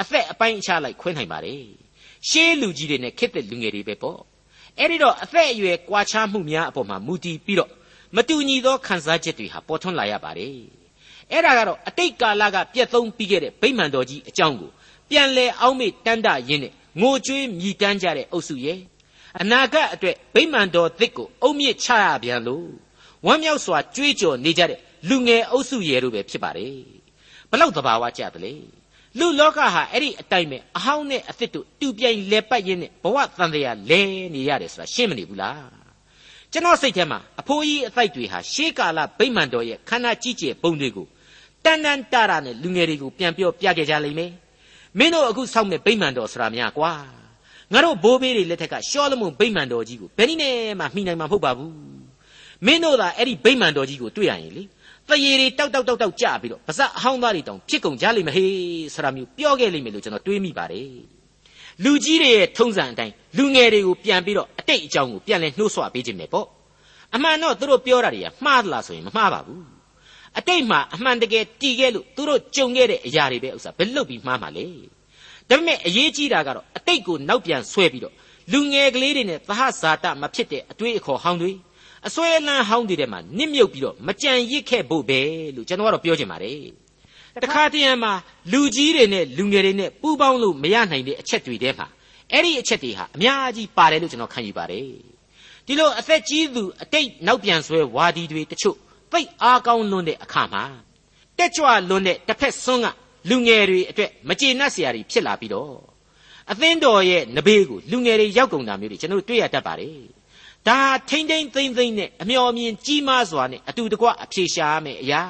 [0.00, 1.62] အသက်အပိုင်းအခြားလိုက်ခွဲနိုင်ပါတယ်
[2.28, 4.20] ရှေးလူကြီးတွေနဲ့ခစ်တဲ့လူငယ်တွေပဲပေါ့
[4.78, 7.70] အဲ့ဒီတော့အသက်အရွယ်ကွာခြားမှုများအပေါ်မှာမူတည်ပြီးတော့
[8.16, 10.56] မတူညီသောခံစားချက်တွေဟာပေါ်ထွန်းလာရပါတယ်
[11.30, 14.70] အဲ့ဒါကတော့အတိတ်ကာလကပြည့်သုံးပြီးခဲ့တဲ့ဗိမာန်တော်ကြီးအကြောင်းကို
[15.10, 18.78] ပြန်လဲအောက်မေ့တန်းတရင်းနဲ့ငိုကြွေးမြည်တမ်းကြတဲ့အုပ်စုရဲ့
[19.40, 22.68] အနာဂတ်အတွက်ဗိမာန်တော်သစ်ကိုအုံမြင့်ချရပြန်လို့
[23.26, 26.78] ဝမ်းမြောက်စွာကြွေးကြော်နေကြတဲ့လူငယ်အုပ်စုရဲ့တို့ပဲဖြစ်ပါတယ်
[27.50, 28.52] ဘလောက်သဘာဝကြသလဲ
[29.18, 34.00] လူလောကဟာအဲ့ဒီအတိုင်းပဲအဟောင်းနဲ့အသစ်တို့တူပြိုင်လဲပတ်ရင်းနဲ့ဘဝတန်တရားလဲ
[34.34, 35.68] နေရတယ်ဆိုတာရှင်းမနေဘူးလား
[36.52, 41.06] ကျွန်တော်စိတ်ထဲမှာအဖိုးကြီးအသိုက်တွေဟာရှေးကာလဗိမာန်တော်ရဲ့ခန္ဓာကြီးကျယ်ပုံတွေကို
[41.64, 44.30] တန်တန်တတာနဲ့လူငယ်တွေကိုပြန်ပြောပြခဲ့ကြလိမ့်မယ်
[44.98, 46.92] မင်းတို့အခုစောင့်မဲ့ဗိမာန်တော်ဆိုတာများကွာ
[47.72, 51.72] ငငါတို့ဘိုးဘေးတွေလက်ထက်ကရှောလမုန်ဗိမာန်တော်ကြီးကိုဘယ်နည်းနဲ့မှမှီနိုင်မှာမဟုတ်ပါဘူး
[52.66, 54.62] မင်းတို့သာအဲ့ဒီဗိမာန်တော်ကြီးကိုတွေ့ရရင်လေ
[55.08, 58.52] တရေတွေတောက်တောက်တောက်တောက်ကြပြီးတော့ပါဇက်အဟောင်းသားတွေတောင်ဖြစ်ကုန်ကြလိမ့်မယ်ဟေး
[58.94, 60.88] ဆရာမျိုးပြောခဲ့လိမ့်မယ်လို့ကျွန်တော်တွေးမိပါတယ်
[61.84, 66.46] လူကြီးတွေရဲ့ထုံးစံအတိုင်းလူငယ်တွေကိုပြန်ပြီးတော့အတိတ်အကြောင်းကိုပြန်လဲနှိုးဆွပေးခြင်းပဲပေါ့
[67.14, 69.73] အမှန်တော့သူတို့ပြောတာတွေကမှားသလားဆိုရင်မမှားပါဘူး
[70.38, 74.66] အတိတ်မှာအမှန်တကယ်တည်ခဲ့လို့သူတို့ကြုံခဲ့တဲ့အရာတွေပဲဥစ္စာဘယ်လို့ပြီးမှားမှာလဲ
[75.48, 78.14] ဒါပေမဲ့အရေးကြီးတာကတော့အတိတ်ကိုနောက်ပြန်ဆွဲပြီးတော့
[78.52, 81.52] လူငယ်ကလေးတွေနဲ့သဟဇာတမဖြစ်တဲ့အတွေ့အခေါ်ဟောင်းတွေ
[82.06, 85.20] အစွဲလန်းဟောင်းတွေထဲမှာနစ်မြုပ်ပြီးတော့မကြံရစ်ခဲ့ဖို့ပဲ
[85.56, 86.58] လို့ကျွန်တော်ကတော့ပြောချင်ပါတယ်
[87.42, 88.12] တခါတည်းမှာ
[88.52, 91.86] လူကြီးတွေနဲ့လူငယ်တွေနဲ့ပူးပေါင်းလို့မရနိုင်တဲ့အချက်တွေထဲမှာ
[92.32, 94.86] အဲ့ဒီအချက်တွေဟာအများကြီးပါတယ်လို့ကျွန်တော်ခံယူပါတယ်
[95.66, 98.76] ဒီလိုအသက်ကြီးသူအတိတ်နောက်ပြန်ဆွဲဝါဒီတွေတချို့
[99.14, 100.64] သိအားကောင်းလွန်းတဲ့အခါမှာ
[101.38, 102.86] တက်ကြွလွန်းတဲ့တစ်ဖက်ဆွန်းက
[103.30, 105.76] လူငယ်တွေအတွက်မကျေနပ်စရာတွေဖြစ်လာပြီးတော့
[106.50, 109.98] အသင်းတော်ရဲ့နဘေးကိုလူငယ်တွေရောက်ကုန်တာမျိုးတွေကျွန်တော်တွေ့ရတတ်ပါတယ်
[110.68, 115.22] ဒါထိမ့်ထိမ့်သိမ့်သိမ့်နဲ့အမျော်အမြင်ကြီးမားစွာနဲ့အတူတကွအဖြေရှာရမယ်အရာ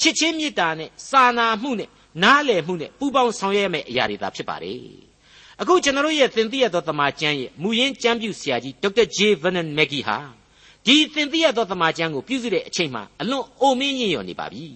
[0.00, 1.88] ချစ်ချင်းမေတ္တာနဲ့စာနာမှုနဲ့
[2.22, 4.82] နားလည်မှုနဲ့ပူးပေါင်းဆောင်ရွက်ရမယ်အရာတွေသာဖြစ်ပါတယ်
[5.60, 10.18] အခုကျွန်တော်ရဲ့သင်သိရသောတမန်ကျမ်းရဲ့မူရင်းကျမ်းပြုဆရာကြီးဒေါက်တာဂျေဗန်နန်မက်ဂီဟာ
[10.88, 14.66] ဒီသင်သိရသောတမန်ကျမ်းကိုပြုစုတဲ့အချိန်မှာအလွန်အိုမင်းညင်ရော်နေပါပြီ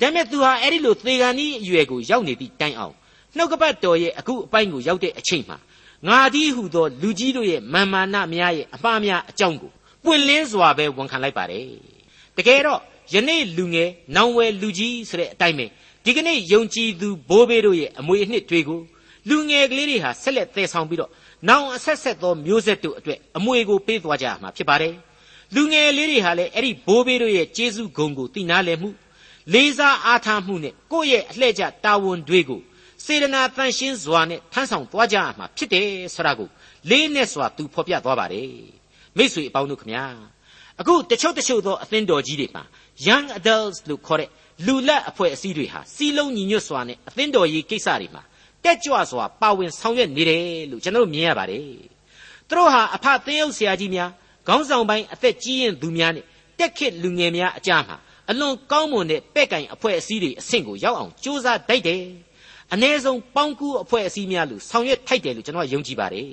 [0.00, 2.94] ဒါပေမဲ့သူဟာအဲ့ဒီလိုသေကန်ဤအရွယ်ကိုရောက်နေသည့်တိုင်အောင်
[3.36, 5.56] နှုတ်ကပတ်တော်ရဲ့အခုအပိုင်းကိုရောက်တဲ့အချိန်မှာ
[6.08, 9.72] ငါဒီဟုသောလူကြီးတို့ရဲ့မာမာနများရဲ့အမှားများအကြောင်းကို
[10.04, 11.66] ပွင့်လင်းစွာပဲဝန်ခံလိုက်ပါတယ်
[12.36, 12.80] တကယ်တော့
[13.14, 15.66] ယနေ့လူငယ်နောင်ဝယ်လူကြီးဆိုတဲ့အတိုင်းပဲ
[16.04, 18.80] ဒီကနေ့ယုံကြည်သူဘိုးဘေးတို့ရဲ့အမွေအနှစ်တွေကို
[19.28, 21.10] လူငယ်ကလေးတွေဟာဆက်လက်သယ်ဆောင်ပြီးတော့
[21.48, 24.94] နောင်အဆက်ဆက်သောမျိုးဆက်တို့အတွက်အမွေကိုပေးသွားကြရမှာဖြစ်ပါတယ်
[25.54, 28.90] လူငယ်လေးတွေဟာလည်းအဲ့ဒီဘိုးဘေးတို့ရဲ့ကျေးဇူးဂုဏ်ကိုသိနာလည်မှု
[29.52, 32.60] လေးစားအားထားမှုနဲ့ကိုယ့်ရဲ့အလှည့်ကျတာဝန်တွေကို
[33.04, 36.48] စေတနာတန်ရှင်းစွာနဲ့ထမ်းဆောင်သွားကြရမှာဖြစ်တယ်ဆိုတာကို
[36.90, 38.50] လေးနဲ့စွာသူဖော်ပြသွားပါတယ်
[39.16, 40.04] မိတ်ဆွေအပေါင်းတို့ခမညာ
[40.80, 42.64] အခုတချို့တချို့သောအသင်းတော်ကြီးတွေမှာ
[43.06, 44.28] young adults လို့ခေါ်တဲ့
[44.66, 48.22] လူလက်အဖွဲ့အစည်းတွေဟာစီလုံးညီညွတ်စွာနဲ့အသင်းတော်ကြီးကိစ္စတွေမှာ
[48.64, 51.64] တက်ကြွစွာပါဝင်ဆောင်ရွက်နေတယ်လို့ကျွန်တော်တို့မြင်ရပါတယ်
[52.48, 54.10] သူတို့ဟာအဖသင်းအုပ်ဆရာကြီးများ
[54.50, 56.24] ခေါင်းဆောင်ပိုင်းအသက်ကြီးရင်သူများနဲ့
[56.58, 57.96] တက်ခစ်လူငယ်များအကြမှာ
[58.30, 62.02] အလွန်ကောင်းမွန်တဲ့ပဲ့ကင်အဖွဲ့အစည်းတွေအဆင့်ကိုရောက်အောင်ကြိုးစားတိုက်တယ်
[62.72, 66.28] အ ਨੇ ဆုံးပေါင်းကူးအဖွဲ့အစည်းများလို့ဆောင်ရွက်ထိုက်တယ်လို့ကျွန်တော်ယုံကြည်ပါတယ်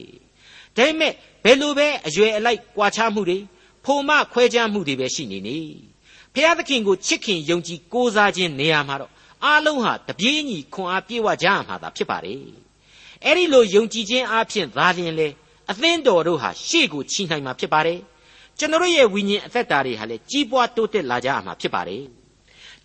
[0.75, 3.37] ဒါပေမဲ့ဘယ်လိုပဲအရွယ်အလိုက်ကွာခြားမှုတွေ
[3.85, 5.57] ဖိုမခွဲခြားမှုတွေပဲရှိနေနေ
[6.33, 9.11] ဖျားသခင်ကိုချစ်ခင်ယုံကြည်ကိုးစားခြင်းနေရာမှာတော့
[9.45, 12.41] အားလုံးဟာတပြေးညီခွန်အားပြေဝကြရမှာသာဖြစ်ပါတယ်
[13.23, 15.27] အဲ့ဒီလိုယုံကြည်ခြင်းအပြင်သာလျှင်လေ
[15.71, 17.99] အသင်းတော်တို့ဟာရှေ့ကိုချီနိုင်မှာဖြစ်ပါတယ်
[18.57, 22.03] ကျွန်တော်ရဲ့ဝိညာဉ်အသက်တာတွေဟာလည်းကြီးပွားတိုးတက်လာကြရမှာဖြစ်ပါတယ်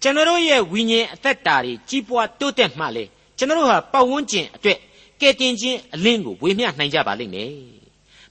[0.02, 4.78] ကျွန်တော်ရဲ့ဝိညာဉ်အသက်တာတွေကြီးပွားတိုးတက်မှလည်းကျွန်တော်ဟာပတ်ဝန်းကျင်အတွက်
[5.20, 7.52] ကဲတင်ခြင်းအလင်းကိုဝေမျှနိုင်ကြပါလိမ့်မယ်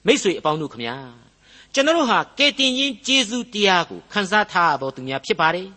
[0.05, 0.95] မိ쇠အပေါင်းတို့ခမညာ
[1.73, 5.67] ကျွန်တော်ဟာကဲတင်ခြင်းကျေးဇူးတရားကိုခံစားထားရတော်သူများဖြစ်ပါတယ်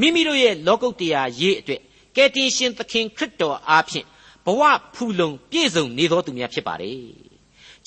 [0.00, 1.80] မိမိတို့ရဲ့လောကုတ်တရားရေးအတွက်
[2.16, 4.06] ကဲတင်ရှင်သခင်ခရစ်တော်အားဖြင့်
[4.44, 4.62] ဘဝ
[4.94, 7.27] ဖူလုံပြည့်စုံနေတော်သူများဖြစ်ပါတယ်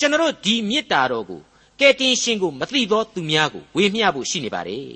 [0.02, 1.40] ကျွန်တော်ဒီမေတ္တာတော်ကို
[1.80, 4.86] ကဲတင်ရှင်ကိုမသိသောသူများကိုဝေမျှဖို့ရှိနေပါတယ်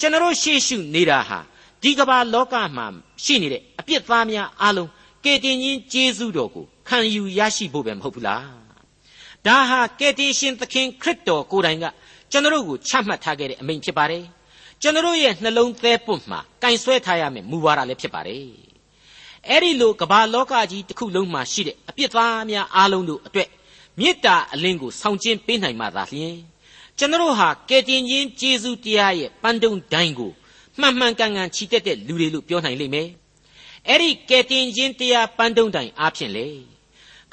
[0.00, 1.38] ကျွန်တော်ရှေ့ရှုနေတာဟာ
[1.82, 2.86] ဒီကမ္ဘာလောကမှာ
[3.24, 4.90] ရှိနေတဲ့အပြစ်သားများအလုံး
[5.24, 8.46] ကယ်တင်ရှင်ကျေးဇူးတော်ကိုခံယူရရှိဖို့ပဲမဟုတ်ဘူးလား
[9.46, 11.84] ဒါဟာကယ်တင်ရှင်သခင်ခရစ်တော်ကိုယ်တိုင်က
[12.30, 14.24] ကျွန်တော်ကိုချမှတ်ထားခဲ့တဲ့အမိန့်ဖြစ်ပါတယ်
[14.82, 18.46] ကျွန်တော်ရဲ့နှလုံးသဲပွတ်မှာကင်ဆွဲထားရမယ်မူဝါဒလည်းဖြစ်ပါတယ်
[19.48, 23.48] အဲ့ဒီလိုကမ္ဘာလောကကြီးတစ်ခုလုံးမှာရှိတဲ့အပြစ်သားများအားလုံးတို့အတွက်
[23.98, 26.36] မေတ္တာအလင်းကိုဆောင်ကျင်းပေးနိုင်မှသာလျှင်
[26.98, 30.32] ကျွန်တော်ဟာကယ်တင်ရှင်ကျေးဇူးတရားရဲ့ပန်းတုံးတိုင်းကို
[30.80, 33.08] မှန်မှန်ကန်ကန်ချီတက်တဲ့လူတွေလို့ပြောနိုင်လိမ့်မယ်
[33.88, 36.48] အဲ့ဒီကယ်တင်ခြင်းတရားပန်းတုံးတိုင်အားဖြင့်လေ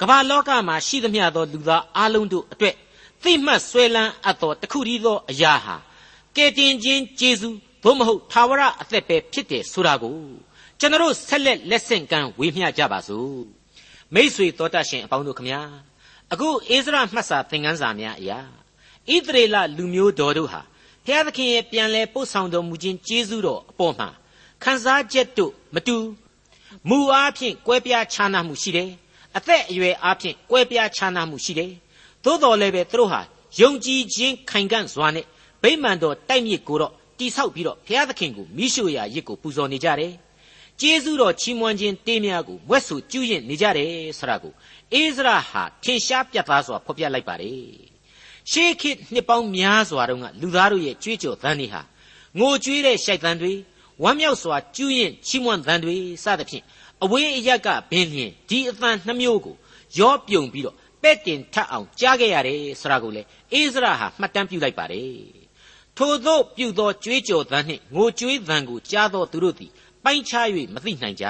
[0.00, 2.74] ကမ္ဘာလောကမှာရှိသမျှသောလူသားအလုံးတို့အတွက်
[3.22, 5.76] သိမှတ်ဆွဲလန်းအပ်သောတခုတည်းသောအရာဟာ
[6.36, 10.16] ကယ်တင်ခြင်းကျေးဇူးသို့မဟုတ်သာဝရအသက်ပဲဖြစ်တယ်ဆိုတာကို
[10.80, 13.38] ကျွန်တော်ဆက်လက်လက်ဆင့်ကမ်းဝေမျှကြပါစို့
[14.14, 15.60] မိษွေတော်တတ်ရှင်အပေါင်းတို့ခမညာ
[16.32, 18.38] အခုအိစရာမှတ်စာသင်ခန်းစာများအရာ
[19.08, 20.60] ဣသရေလလူမျိုးတော်တို့ဟာ
[21.06, 24.08] ဘုရားသခင်ရဲ့ပြန်လဲပို့ဆောင်တော်မူခြင်းကျေးဇူးတော်အပေါ်မှာ
[24.62, 25.96] ခံစားချက်တို့မတူ
[26.88, 28.90] မူအားဖြင့်ကွဲပြားခြားနားမှုရှိတယ်
[29.36, 31.72] အသက်အရွယ်အားဖြင့်ကွဲပြားခြားနားမှုရှိတယ်
[32.24, 33.20] သို့တော်လည်းပဲသူတို့ဟာ
[33.60, 35.26] ယုံကြည်ခြင်းခိုင်ခံ့စွာနဲ့
[35.62, 40.12] ဗိမာန်တော်တိုက်မြစ်ကိုတော့တိဆောက်ပြီးတော့ဘုရားသခင်ကိုမိရှုရာရစ်ကိုပူဇော်နေကြတယ်
[40.80, 44.52] ကျေးဇူးတော်ချီးမွမ်းခြင်းတေးများကိုဝက်ဆူကျူးရင်နေကြတယ်ဆိုတာကို
[44.94, 47.92] အိစရာဟာထင်ရှားပြတ်သားစွာဖော်ပြလိုက်ပါတယ်
[48.50, 51.80] ရှေးခေတ်နှစ်ပေါင်းများစွာတုန်းကလူသားတို့ရဲ့ကြွေးကြော်သံတွေဟာ
[52.38, 53.52] ငိုကြွေးတဲ့ရှိုက်သံတွေ
[54.02, 56.64] ဝမ်းမြောက်စွာကျူးရင်ချီးမွမ်းသံတွေစသဖြင့်
[57.02, 59.56] အဝေးအရက်ကဘင်းလျင်ဒီအသံနှမျိုးကို
[59.98, 65.12] ရောပြုံပြီးတော့ပဲ့တင်ထပ်အောင်ကြားခဲ့ရတယ်ဆိုတာကိုလေအိစရာဟာမှတ်တမ်းပြုလိုက်ပါတယ်
[65.96, 69.70] ထိုသို့ပြုသောကြွေးကြော်သံနှင့်ငိုကြွေးသံကိုကြားသောသူတို့သည်
[70.04, 71.26] ပိုင်းခြား၍မသိနိုင်ကြ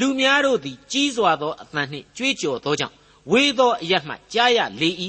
[0.00, 2.94] လူများတို့သည် ကြီးစွာသောအသံနှင့်ကြွေးကြော်သောကြောင့်
[3.30, 4.90] ဝေသောအရမှကြားရလေ၏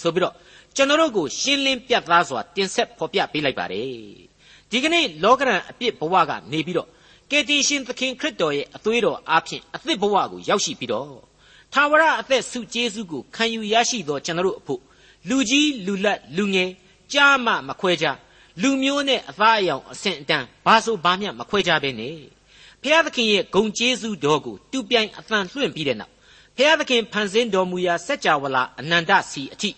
[0.00, 0.34] ဆိုပြီးတော့
[0.76, 3.88] ကျွန်တော်တို့ကိုရှင်းလင်းပြတ်သားစွာတင်ဆက်ဖော်ပြပေးလိုက်ပါတယ်
[4.70, 6.88] ဒီကနေ့လောကရန်အပြစ်ဘဝကနေပြီးတော့
[7.30, 11.10] ကယ်တင်ရှင်သခင်ခရစ်တော်ရဲ့အသွေးတော်အားဖြင့်အသစ်ဘဝကိုရောက်ရှိပြီးတော့
[11.72, 14.80] သာဝရအသက်ဆုကျေးဇူးကိုခံယူရရှိသောကျွန်တော်တို့အဖို့
[15.28, 16.70] လူကြီးလူလတ်လူငယ်
[17.12, 18.06] ကြားမှမခွဲကြ
[18.62, 22.35] လူမျိုးနဲ့အသားအယောင်အဆင့်အတန်းဘာဆိုဘာမျှမခွဲကြဘဲနဲ့
[22.88, 26.12] ဖျားသခင်ရဲ့ဂုံကျေးဇူးတော်ကိုတူပြိုင်အသံလွှင့်ပြီးတဲ့နောက်
[26.56, 29.70] ဖျားသခင်ဖန်ဆင်းတော်မူရာစัจ java လာအနန္တစီအထိ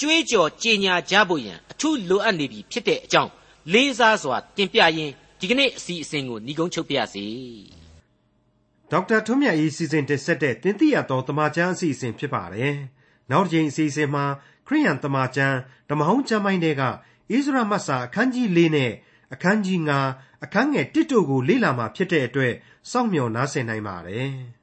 [0.00, 3.30] ကြွေးကြော်ကြင်ညာကြဖို့ရန်အထူးလိုအပ်နေပြီဖြစ်တဲ့အကြောင်း
[3.72, 7.24] လေးစားစွာတင်ပြရင်းဒီကနေ့အစီအစဉ်ကိုညီကုန်းချုပ်ပြရစီ
[8.90, 12.74] ဒေါက်တာထွန်းမြတ်၏စီစဉ်တင်ဆက်တဲ့တင်ပြရသောတမချန်းအစီအစဉ်ဖြစ်ပါတယ်
[13.30, 14.24] နောက်တစ်ချိန်အစီအစဉ်မှာ
[14.66, 15.56] ခရိယန်တမချန်း
[15.90, 16.90] ဓမ္မဟောင်းကျမ်းပိုင်းတွေကဣ
[17.28, 18.92] သရမတ်စာအခန်းကြီး၄နဲ့
[19.32, 19.78] အခန်းကြီး
[20.12, 22.52] 9အခန်းငယ်1တို့ကိုလေ့လာမှာဖြစ်တဲ့အတွက်
[22.90, 24.28] စောင့်မျှော်နားဆင်နိုင်ပါတယ်။